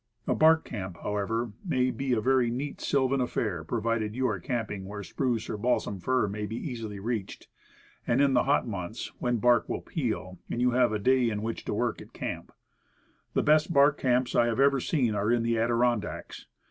A 0.25 0.33
bark 0.33 0.65
camp, 0.65 0.97
however, 1.03 1.51
may 1.63 1.91
be 1.91 2.11
a 2.13 2.21
very 2.21 2.49
neat 2.49 2.81
sylvan 2.81 3.21
affair, 3.21 3.63
provided 3.63 4.15
yod 4.15 4.25
are 4.29 4.39
camping 4.39 4.85
where 4.87 5.03
spruce 5.03 5.47
or 5.47 5.57
balsam 5.57 5.99
fir 5.99 6.27
may 6.27 6.47
be 6.47 6.55
easily 6.55 6.99
reached, 6.99 7.47
and 8.07 8.19
in 8.19 8.33
the 8.33 8.45
hot 8.45 8.67
months 8.67 9.11
when 9.19 9.37
bark 9.37 9.69
will 9.69 9.81
"peel"; 9.81 10.39
and 10.49 10.59
you 10.59 10.71
have 10.71 10.91
a 10.91 10.97
day 10.97 11.29
in 11.29 11.43
which 11.43 11.65
to 11.65 11.75
work 11.75 12.01
at 12.01 12.07
a 12.07 12.11
camp. 12.13 12.51
The 13.35 13.43
best 13.43 13.71
bark 13.71 13.99
camps 13.99 14.33
I 14.33 14.47
have 14.47 14.59
ever 14.59 14.79
seen 14.79 15.13
are 15.13 15.31
in 15.31 15.43
the 15.43 15.59
Adirondacks. 15.59 16.47